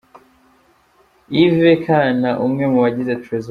[1.39, 3.39] Yves Kana, umwe mu bagize Trezzor.